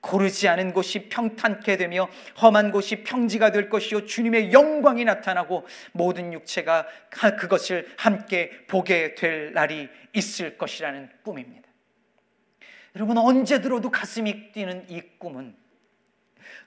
고르지 0.00 0.46
않은 0.48 0.72
곳이 0.72 1.08
평탄케 1.08 1.76
되며 1.76 2.08
험한 2.40 2.70
곳이 2.70 3.02
평지가 3.02 3.50
될 3.50 3.68
것이요 3.68 4.06
주님의 4.06 4.52
영광이 4.52 5.04
나타나고 5.04 5.66
모든 5.92 6.32
육체가 6.32 6.86
그것을 7.10 7.92
함께 7.96 8.50
보게 8.68 9.16
될 9.16 9.52
날이 9.52 9.88
있을 10.12 10.56
것이라는 10.56 11.10
꿈입니다. 11.24 11.68
여러분 12.94 13.18
언제 13.18 13.60
들어도 13.60 13.90
가슴이 13.90 14.52
뛰는 14.52 14.88
이 14.88 15.00
꿈은 15.18 15.56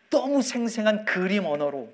너무 0.09 0.41
생생한 0.41 1.05
그림 1.05 1.45
언어로 1.45 1.93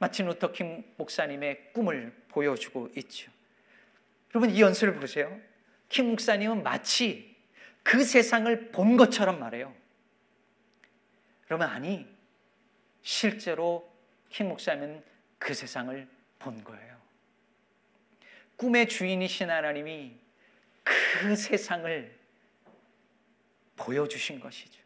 마틴 0.00 0.26
루터킹 0.26 0.94
목사님의 0.96 1.72
꿈을 1.74 2.10
보여주고 2.28 2.88
있죠. 2.96 3.30
여러분 4.34 4.50
이 4.50 4.60
연설을 4.60 4.94
보세요. 4.94 5.38
킹 5.90 6.08
목사님은 6.08 6.62
마치 6.62 7.36
그 7.82 8.02
세상을 8.02 8.70
본 8.72 8.96
것처럼 8.96 9.38
말해요. 9.38 9.74
그러면 11.44 11.68
아니 11.68 12.06
실제로 13.02 13.92
킹 14.30 14.48
목사님은 14.48 15.04
그 15.38 15.52
세상을 15.52 16.08
본 16.38 16.64
거예요. 16.64 16.96
꿈의 18.56 18.88
주인이신 18.88 19.50
하나님이 19.50 20.16
그 20.82 21.36
세상을 21.36 22.18
보여주신 23.76 24.40
것이죠. 24.40 24.79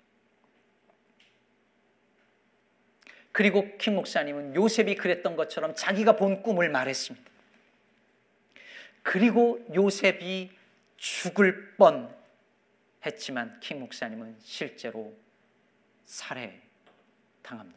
그리고 3.34 3.76
킹 3.78 3.96
목사님은 3.96 4.54
요셉이 4.54 4.94
그랬던 4.94 5.34
것처럼 5.34 5.74
자기가 5.74 6.14
본 6.14 6.40
꿈을 6.40 6.68
말했습니다. 6.68 7.28
그리고 9.02 9.58
요셉이 9.74 10.52
죽을 10.96 11.74
뻔 11.74 12.14
했지만 13.04 13.58
킹 13.58 13.80
목사님은 13.80 14.36
실제로 14.38 15.12
살해 16.04 16.60
당합니다. 17.42 17.76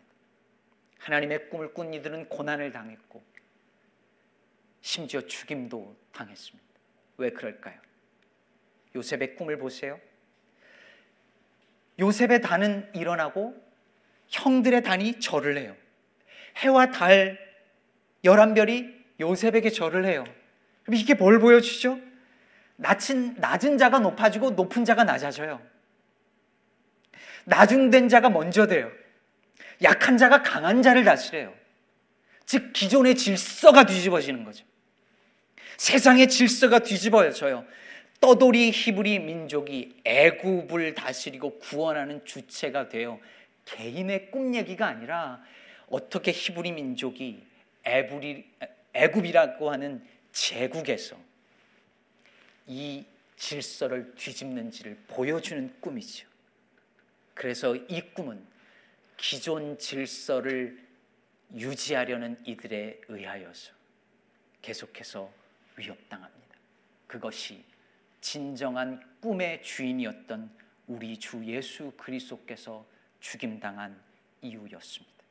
하나님의 1.00 1.50
꿈을 1.50 1.74
꾼 1.74 1.92
이들은 1.92 2.30
고난을 2.30 2.72
당했고 2.72 3.24
심지어 4.82 5.22
죽임도 5.22 5.98
당했습니다. 6.14 6.68
왜 7.18 7.32
그럴까요? 7.32 7.82
요셉의 8.96 9.36
꿈을 9.36 9.58
보세요. 9.58 10.00
요셉의 12.00 12.42
단은 12.42 12.92
일어나고 12.94 13.67
형들의 14.30 14.84
단이 14.84 15.20
절을 15.20 15.58
해요. 15.58 15.76
해와 16.58 16.92
달, 16.92 17.40
열한 18.24 18.54
별이 18.54 18.94
요셉에게 19.20 19.70
절을 19.70 20.06
해요. 20.06 20.24
그럼 20.84 20.96
이게 20.96 21.14
뭘 21.14 21.40
보여주죠? 21.40 22.00
낮은, 22.78 23.36
낮은 23.38 23.78
자가 23.78 24.00
높아지고 24.00 24.52
높은 24.52 24.86
자가 24.86 25.04
낮아져요. 25.04 25.62
나중된 27.46 28.10
자가 28.10 28.30
먼저 28.30 28.68
돼요. 28.68 28.92
약한 29.84 30.18
자가 30.18 30.44
강한 30.44 30.82
자를 30.82 31.04
다스려요. 31.04 31.54
즉 32.46 32.74
기존의 32.74 33.16
질서가 33.16 33.86
뒤집어지는 33.86 34.44
거죠. 34.44 34.66
세상의 35.78 36.30
질서가 36.30 36.80
뒤집어져요. 36.80 37.66
떠돌이 38.20 38.72
히브리 38.72 39.20
민족이 39.20 40.02
애굽을 40.04 40.96
다스리고 40.96 41.60
구원하는 41.60 42.26
주체가 42.26 42.90
되어 42.90 43.20
개인의 43.68 44.32
꿈 44.32 44.56
얘기가 44.56 44.88
아니라 44.88 45.44
어떻게 45.90 46.32
히브리 46.32 46.72
민족이 46.72 47.46
애굽이, 47.84 48.46
애굽이라고 48.94 49.70
하는 49.70 50.06
제국에서 50.32 51.18
이 52.66 53.06
질서를 53.36 54.14
뒤집는지를 54.16 54.98
보여주는 55.08 55.74
꿈이죠. 55.80 56.28
그래서 57.34 57.76
이 57.76 58.02
꿈은 58.14 58.44
기존 59.16 59.78
질서를 59.78 60.86
유지하려는 61.56 62.38
이들에 62.46 63.02
의하여서 63.08 63.74
계속해서 64.62 65.32
위협당합니다. 65.76 66.58
그것이 67.06 67.64
진정한 68.22 69.02
꿈의 69.22 69.62
주인이었던 69.62 70.50
우리 70.88 71.18
주 71.18 71.46
예수 71.46 71.92
그리스도께서 71.96 72.86
죽임당한 73.32 74.02
이유였습니다. 74.42 75.26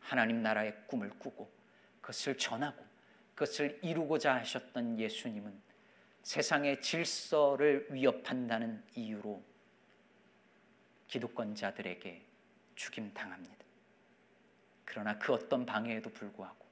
하나님 0.00 0.42
나라의 0.42 0.74
꿈을 0.88 1.08
꾸고 1.20 1.48
그것을 2.00 2.36
전하고 2.36 2.84
그것을 3.36 3.78
이루고자 3.80 4.34
하셨던 4.36 4.98
예수님은 4.98 5.62
세상의 6.24 6.82
질서를 6.82 7.86
위협한다는 7.90 8.82
이유로 8.96 9.40
기독권자들에게 11.06 12.26
죽임당합니다. 12.74 13.64
그러나 14.84 15.16
그 15.16 15.32
어떤 15.32 15.64
방해에도 15.64 16.10
불구하고 16.10 16.66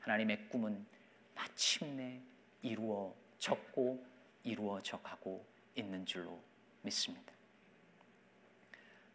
하나님의 0.00 0.50
꿈은 0.50 0.84
마침내 1.34 2.20
이루어졌고 2.60 4.06
이루어져 4.44 5.00
가고 5.00 5.46
있는 5.74 6.04
줄로 6.04 6.38
믿습니다. 6.82 7.37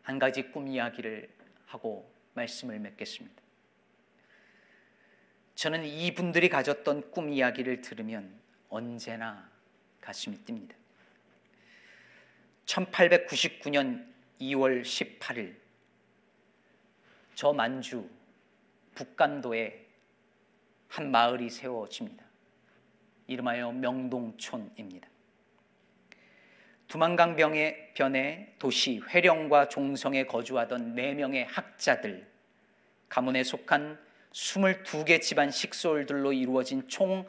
한 0.03 0.19
가지 0.19 0.51
꿈 0.51 0.67
이야기를 0.67 1.29
하고 1.65 2.09
말씀을 2.33 2.79
맺겠습니다. 2.79 3.41
저는 5.55 5.85
이분들이 5.85 6.49
가졌던 6.49 7.11
꿈 7.11 7.29
이야기를 7.29 7.81
들으면 7.81 8.39
언제나 8.69 9.49
가슴이 10.01 10.37
뜁니다. 10.45 10.75
1899년 12.65 14.05
2월 14.41 14.81
18일 14.81 15.55
저 17.35 17.53
만주 17.53 18.09
북간도에 18.95 19.87
한 20.87 21.11
마을이 21.11 21.49
세워집니다. 21.49 22.23
이름하여 23.27 23.71
명동촌입니다. 23.71 25.12
두만강병의 26.87 27.91
변에 27.93 28.55
도시 28.59 29.01
회령과 29.09 29.69
종성에 29.69 30.25
거주하던 30.25 30.95
4명의 30.95 31.45
학자들 31.47 32.27
가문에 33.09 33.43
속한 33.43 33.99
22개 34.31 35.21
집안 35.21 35.51
식솔들로 35.51 36.33
이루어진 36.33 36.87
총 36.87 37.27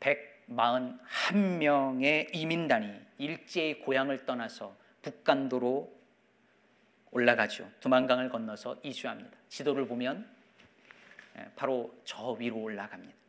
141명의 0.00 2.28
이민단이 2.32 3.00
일제히 3.18 3.80
고향을 3.80 4.24
떠나서 4.26 4.76
북간도로 5.02 5.92
올라가죠. 7.10 7.70
두만강을 7.80 8.28
건너서 8.28 8.76
이주합니다. 8.82 9.30
지도를 9.48 9.86
보면 9.86 10.28
예, 11.38 11.46
바로 11.56 11.94
저 12.04 12.32
위로 12.32 12.58
올라갑니다. 12.58 13.23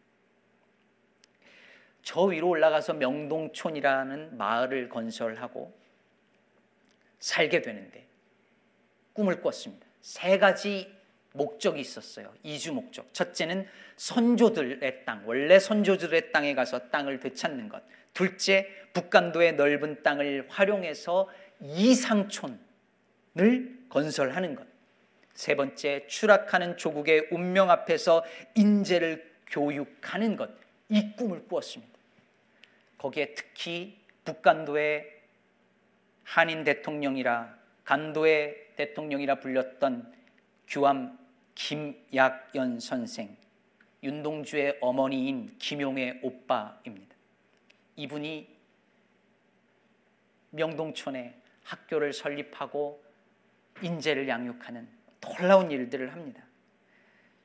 저 2.05 2.21
위로 2.21 2.49
올라가서 2.49 2.93
명동촌이라는 2.93 4.37
마을을 4.37 4.89
건설하고 4.89 5.75
살게 7.19 7.63
되는데 7.63 8.05
꿈을 9.13 9.41
꿨습니다. 9.41 9.87
세 10.01 10.37
가지 10.37 10.93
목적이 11.33 11.81
있었어요. 11.81 12.31
이주 12.43 12.73
목적. 12.73 13.11
첫째는 13.11 13.67
선조들의 13.97 15.03
땅, 15.03 15.23
원래 15.25 15.57
선조들의 15.57 16.31
땅에 16.31 16.53
가서 16.53 16.89
땅을 16.89 17.19
되찾는 17.19 17.69
것. 17.69 17.81
둘째, 18.13 18.69
북간도의 18.93 19.55
넓은 19.55 20.03
땅을 20.03 20.45
활용해서 20.47 21.27
이상촌을 21.59 22.59
건설하는 23.89 24.55
것. 24.55 24.67
세 25.33 25.55
번째, 25.55 26.05
추락하는 26.07 26.77
조국의 26.77 27.29
운명 27.31 27.71
앞에서 27.71 28.23
인재를 28.53 29.33
교육하는 29.47 30.35
것. 30.37 30.51
이 30.89 31.15
꿈을 31.15 31.47
꾸었습니다. 31.47 31.94
거기에 33.05 33.35
특히 33.35 33.99
북간도의 34.23 35.05
한인 36.23 36.63
대통령이라 36.63 37.55
간도의 37.83 38.73
대통령이라 38.77 39.41
불렸던 39.41 40.11
규암 40.67 41.15
김약연 41.53 42.79
선생, 42.79 43.37
윤동주의 44.01 44.79
어머니인 44.81 45.55
김용의 45.59 46.21
오빠입니다. 46.23 47.15
이분이 47.95 48.49
명동촌에 50.49 51.39
학교를 51.63 52.11
설립하고 52.11 53.03
인재를 53.83 54.27
양육하는 54.27 54.89
놀라운 55.21 55.69
일들을 55.69 56.11
합니다. 56.11 56.43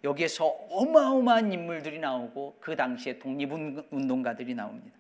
여기에서 0.04 0.46
어마어마한 0.46 1.52
인물들이 1.52 1.98
나오고 1.98 2.56
그 2.60 2.74
당시에 2.74 3.18
독립운동가들이 3.18 4.54
나옵니다. 4.54 4.99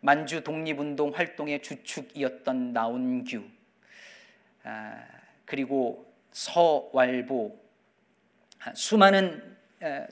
만주 0.00 0.44
독립운동 0.44 1.10
활동의 1.14 1.62
주축이었던 1.62 2.72
나온규, 2.72 3.42
아, 4.62 5.04
그리고 5.44 6.06
서왈보, 6.32 7.58
아, 8.60 8.74
수많은 8.74 9.56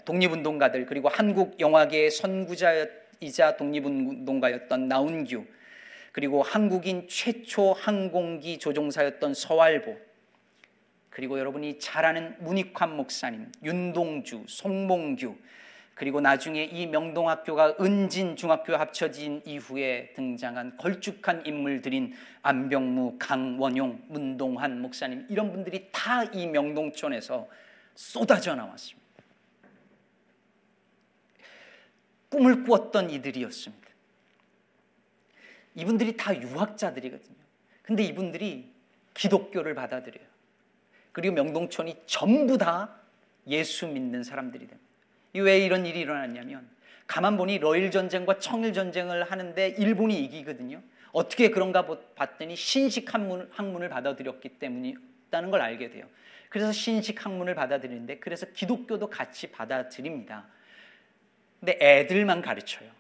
독립운동가들 0.05 0.87
그리고 0.87 1.09
한국 1.09 1.59
영화계의 1.59 2.11
선구자이자 2.11 3.57
독립운동가였던 3.57 4.88
나운규. 4.88 5.44
그리고 6.12 6.42
한국인 6.42 7.09
최초 7.09 7.73
항공기 7.73 8.59
조종사였던 8.59 9.35
서왈보. 9.35 9.99
그리고 11.11 11.38
여러분이 11.38 11.79
잘 11.79 12.05
아는 12.05 12.37
문익환 12.40 12.97
목사님 12.97 13.51
윤동주 13.62 14.44
송몽규 14.49 15.37
그리고 15.94 16.20
나중에 16.20 16.64
이 16.64 16.87
명동학교가 16.87 17.76
은진중학교 17.80 18.74
합쳐진 18.76 19.42
이후에 19.44 20.12
등장한 20.14 20.76
걸쭉한 20.76 21.46
인물들인 21.46 22.14
안병무, 22.42 23.16
강원용, 23.18 24.02
문동환 24.09 24.80
목사님 24.80 25.26
이런 25.30 25.52
분들이 25.52 25.88
다 25.92 26.24
이 26.33 26.46
명동촌에서 26.46 27.48
쏟아져 27.94 28.54
나왔습니다. 28.54 29.04
꿈을 32.28 32.64
꾸었던 32.64 33.11
이들이었습니다. 33.11 33.88
이분들이 35.76 36.16
다 36.16 36.37
유학자들이거든요. 36.37 37.37
근데 37.83 38.02
이분들이 38.02 38.72
기독교를 39.14 39.74
받아들여요. 39.74 40.26
그리고 41.12 41.35
명동촌이 41.35 42.02
전부 42.07 42.59
다 42.59 42.96
예수 43.46 43.87
믿는 43.87 44.24
사람들이 44.24 44.66
됩니다. 44.66 44.93
왜 45.40 45.59
이런 45.59 45.87
일이 45.87 46.01
일어났냐면 46.01 46.68
가만 47.07 47.37
보니 47.37 47.59
러일 47.59 47.90
전쟁과 47.90 48.38
청일 48.38 48.73
전쟁을 48.73 49.25
하는데 49.25 49.68
일본이 49.79 50.18
이기거든요. 50.25 50.83
어떻게 51.12 51.51
그런가 51.51 51.87
봤더니 52.14 52.57
신식 52.57 53.12
학문, 53.12 53.49
학문을 53.53 53.88
받아들였기 53.88 54.49
때문이다는 54.59 55.51
걸 55.51 55.61
알게 55.61 55.90
돼요. 55.90 56.07
그래서 56.49 56.73
신식 56.73 57.25
학문을 57.25 57.55
받아들이는데 57.55 58.18
그래서 58.18 58.47
기독교도 58.53 59.11
같이 59.11 59.51
받아들입니다. 59.51 60.47
근데 61.61 61.79
애들만 61.81 62.42
가르쳐요. 62.42 62.90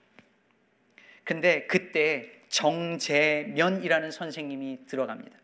근데 1.24 1.66
그때 1.66 2.30
정재면이라는 2.48 4.10
선생님이 4.10 4.86
들어갑니다. 4.86 5.43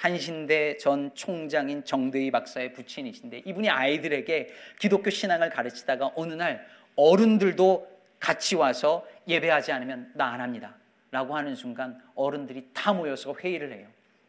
한신대 0.00 0.78
전 0.78 1.14
총장인 1.14 1.84
정대희 1.84 2.30
박사의 2.30 2.72
부친이신데 2.72 3.42
이분이 3.44 3.68
아이들에게 3.68 4.48
기독교 4.78 5.10
신앙을 5.10 5.50
가르치다가 5.50 6.12
어느 6.16 6.32
날 6.32 6.66
어른들도 6.96 8.00
같이 8.18 8.56
와서 8.56 9.06
예배하지 9.28 9.72
않으면 9.72 10.10
나 10.14 10.32
안 10.32 10.40
합니다. 10.40 10.74
라고 11.10 11.36
하는 11.36 11.54
순간 11.54 12.00
어른들이 12.14 12.70
다 12.72 12.94
모여서 12.94 13.34
회의를 13.34 13.72
해요. 13.72 13.88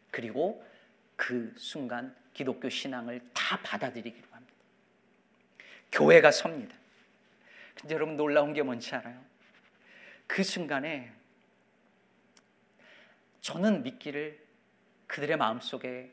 그리고 0.10 0.62
그 1.15 1.53
순간 1.55 2.13
기독교 2.34 2.67
신앙을 2.67 3.21
다 3.34 3.57
받아들이기로 3.63 4.27
합니다. 4.29 4.53
교회가 5.91 6.31
섭니다. 6.31 6.75
근데 7.79 7.95
여러분 7.95 8.17
놀라운 8.17 8.51
게 8.51 8.62
뭔지 8.62 8.93
알아요? 8.93 9.23
그 10.27 10.43
순간에 10.43 11.12
저는 13.39 13.84
믿기를 13.84 14.40
그들의 15.12 15.36
마음속에 15.36 16.10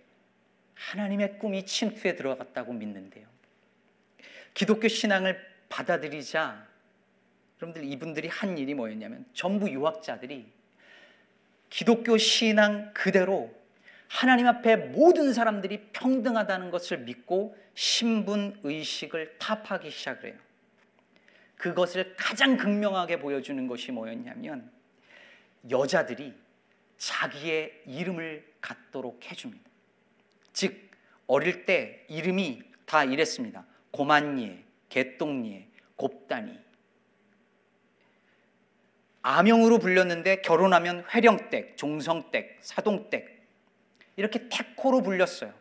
하나님의 0.74 1.38
꿈이 1.38 1.64
침투에 1.64 2.16
들어갔다고 2.16 2.72
믿는데요. 2.72 3.28
기독교 4.54 4.88
신앙을 4.88 5.40
받아들이자 5.68 6.66
여러분들 7.62 7.88
이분들이 7.88 8.26
한 8.26 8.58
일이 8.58 8.74
뭐였냐면 8.74 9.24
전부 9.32 9.70
유학자들이 9.70 10.50
기독교 11.70 12.16
신앙 12.16 12.92
그대로 12.92 13.54
하나님 14.08 14.48
앞에 14.48 14.74
모든 14.74 15.32
사람들이 15.32 15.90
평등하다는 15.92 16.72
것을 16.72 16.98
믿고 16.98 17.56
신분 17.74 18.58
의식을 18.64 19.38
타파하기 19.38 19.92
시작을 19.92 20.30
해요. 20.30 20.38
그것을 21.56 22.16
가장 22.16 22.56
극명하게 22.56 23.20
보여주는 23.20 23.64
것이 23.68 23.92
뭐였냐면 23.92 24.72
여자들이 25.70 26.47
자기의 26.98 27.82
이름을 27.86 28.44
갖도록 28.60 29.30
해줍니다. 29.30 29.68
즉 30.52 30.90
어릴 31.26 31.64
때 31.64 32.04
이름이 32.08 32.62
다 32.84 33.04
이랬습니다. 33.04 33.64
고만예, 33.90 34.62
개똥예, 34.88 35.68
곱다니. 35.96 36.58
아명으로 39.22 39.78
불렸는데 39.78 40.42
결혼하면 40.42 41.04
회령댁, 41.12 41.76
종성댁, 41.76 42.58
사동댁 42.60 43.46
이렇게 44.16 44.48
태코로 44.48 45.02
불렸어요. 45.02 45.52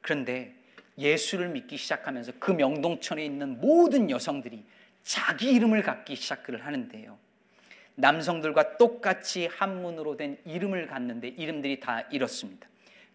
그런데 0.00 0.54
예수를 0.98 1.48
믿기 1.48 1.76
시작하면서 1.76 2.32
그 2.38 2.50
명동천에 2.50 3.24
있는 3.24 3.60
모든 3.60 4.10
여성들이 4.10 4.64
자기 5.02 5.52
이름을 5.52 5.82
갖기 5.82 6.16
시작을 6.16 6.66
하는데요. 6.66 7.18
남성들과 7.96 8.76
똑같이 8.76 9.46
한문으로 9.46 10.16
된 10.16 10.38
이름을 10.44 10.86
갖는데 10.86 11.28
이름들이 11.28 11.80
다 11.80 12.02
이렇습니다. 12.10 12.68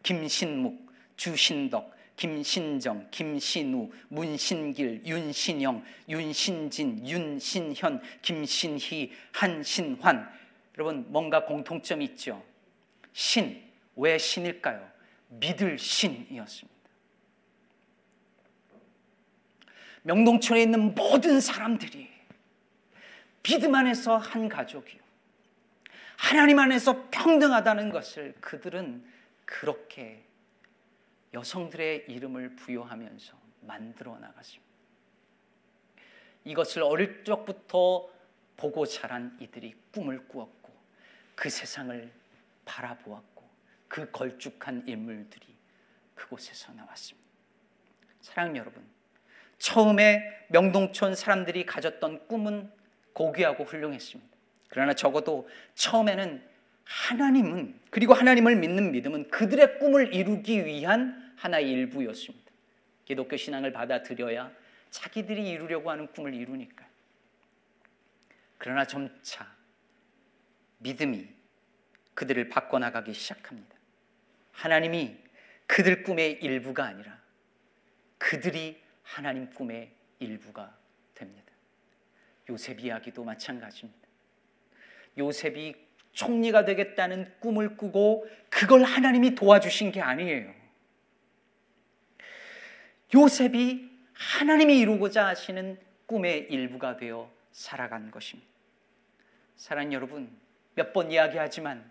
김신묵, 0.04 0.92
주신덕, 1.16 1.96
김신정, 2.16 3.08
김신우, 3.10 3.90
문신길, 4.10 5.04
윤신영, 5.06 5.84
윤신진, 6.10 7.08
윤신현, 7.08 8.02
김신희, 8.22 9.12
한신환. 9.32 10.30
여러분 10.78 11.06
뭔가 11.10 11.46
공통점이 11.46 12.06
있죠. 12.06 12.44
신, 13.14 13.62
왜 13.96 14.18
신일까요? 14.18 14.88
믿을 15.30 15.78
신이었습니다. 15.78 16.82
명동촌에 20.04 20.64
있는 20.64 20.96
모든 20.96 21.40
사람들이 21.40 22.11
믿음 23.44 23.76
안에서 23.76 24.18
한 24.18 24.48
가족이요. 24.48 25.02
하나님 26.18 26.60
안에서 26.60 27.08
평등하다는 27.10 27.90
것을 27.90 28.34
그들은 28.40 29.04
그렇게 29.46 30.24
여성들의 31.34 32.06
이름을 32.08 32.56
부여하면서 32.56 33.36
만들어 33.62 34.18
나갔습니다. 34.20 34.72
이것을 36.44 36.84
어릴 36.84 37.24
적부터 37.24 38.10
보고 38.58 38.86
자란 38.86 39.38
이들이 39.40 39.76
꿈을 39.92 40.28
꾸었고 40.28 40.72
그 41.36 41.50
세상을 41.50 42.12
바라보았고 42.66 43.50
그 43.88 44.12
걸쭉한 44.12 44.88
인물들이 44.88 45.56
그곳에서 46.16 46.72
나왔습니다. 46.74 47.28
사랑 48.22 48.56
여러분, 48.56 48.88
처음에 49.58 50.46
명동촌 50.50 51.16
사람들이 51.16 51.66
가졌던 51.66 52.28
꿈은 52.28 52.72
고귀하고 53.14 53.64
훌륭했습니다. 53.64 54.32
그러나 54.70 54.94
적어도 54.94 55.50
처음에는 55.76 56.42
하나님은 56.84 57.80
그리고 57.90 58.14
하나님을 58.14 58.56
믿는 58.56 58.92
믿음은 58.92 59.30
그들의 59.30 59.80
꿈을 59.80 60.14
이루기 60.14 60.66
위한 60.66 61.34
하나의 61.38 61.70
일부였습니다. 61.70 62.52
기독교 63.06 63.36
신앙을 63.38 63.72
받아들여야 63.74 64.52
자기들이 64.90 65.50
이루려고 65.50 65.90
하는 65.90 66.08
꿈을 66.08 66.34
이루니까. 66.34 66.86
그러나 68.58 68.86
점차 68.86 69.52
믿음이 70.80 71.28
그들을 72.14 72.50
바꿔나가기 72.50 73.14
시작합니다. 73.14 73.76
하나님이 74.52 75.18
그들 75.66 76.04
꿈의 76.04 76.34
일부가 76.44 76.86
아니라 76.86 77.20
그들이 78.18 78.82
하나님 79.02 79.50
꿈의 79.50 79.92
일부가. 80.20 80.78
요셉 82.52 82.80
이야기도 82.82 83.24
마찬가지입니다. 83.24 84.08
요셉이 85.18 85.76
총리가 86.14 86.66
되겠다는 86.66 87.32
꿈을 87.40 87.78
꾸고 87.78 88.28
그걸 88.50 88.84
하나님이 88.84 89.36
도와주신 89.36 89.92
게 89.92 90.02
아니에요. 90.02 90.54
요셉이 93.14 93.90
하나님이 94.14 94.80
이루고자 94.80 95.28
하시는 95.28 95.78
꿈의 96.06 96.48
일부가 96.50 96.98
되어 96.98 97.32
살아간 97.52 98.12
것입니다. 98.12 98.50
사랑 99.56 99.94
여러분, 99.94 100.30
몇 100.76 100.94
번 100.94 101.12
이야기하지만 101.12 101.90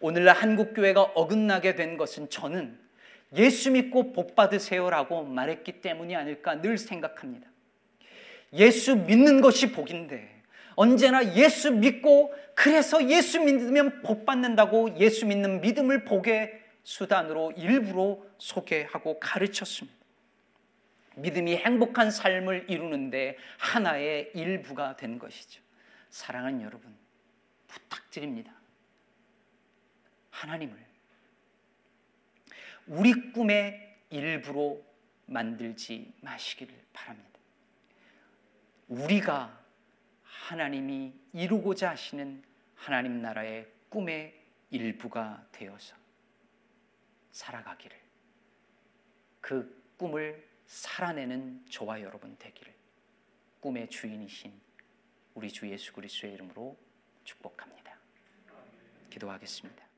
오늘날 0.00 0.36
한국 0.36 0.74
교회가 0.74 1.02
어긋나게 1.02 1.74
된 1.74 1.96
것은 1.96 2.30
저는 2.30 2.78
예수 3.36 3.70
믿고 3.70 4.12
복 4.12 4.34
받으세요라고 4.34 5.24
말했기 5.24 5.80
때문이 5.80 6.14
아닐까 6.14 6.60
늘 6.60 6.78
생각합니다. 6.78 7.48
예수 8.54 8.96
믿는 8.96 9.40
것이 9.40 9.72
복인데 9.72 10.42
언제나 10.76 11.34
예수 11.34 11.72
믿고 11.72 12.34
그래서 12.54 13.08
예수 13.08 13.40
믿으면 13.40 14.02
복 14.02 14.24
받는다고 14.24 14.98
예수 14.98 15.26
믿는 15.26 15.60
믿음을 15.60 16.04
복의 16.04 16.62
수단으로 16.84 17.52
일부러 17.52 18.18
소개하고 18.38 19.18
가르쳤습니다. 19.18 20.04
믿음이 21.16 21.56
행복한 21.56 22.10
삶을 22.10 22.66
이루는데 22.68 23.36
하나의 23.58 24.32
일부가 24.34 24.96
된 24.96 25.18
것이죠. 25.18 25.62
사랑하는 26.10 26.62
여러분, 26.62 26.94
부탁드립니다. 27.66 28.52
하나님을 30.30 30.76
우리 32.86 33.32
꿈의 33.32 33.96
일부로 34.10 34.84
만들지 35.26 36.12
마시기를 36.20 36.74
바랍니다. 36.92 37.33
우리가 38.88 39.64
하나님이 40.22 41.14
이루고자 41.32 41.90
하시는 41.90 42.42
하나님 42.74 43.20
나라의 43.22 43.68
꿈의 43.88 44.40
일부가 44.70 45.46
되어서 45.52 45.96
살아가기를 47.32 47.98
그 49.40 49.84
꿈을 49.96 50.46
살아내는 50.66 51.64
저와 51.70 52.00
여러분 52.00 52.36
되기를 52.38 52.74
꿈의 53.60 53.88
주인이신 53.88 54.52
우리 55.34 55.50
주 55.50 55.68
예수 55.70 55.92
그리스도의 55.92 56.34
이름으로 56.34 56.76
축복합니다. 57.24 57.96
기도하겠습니다. 59.10 59.93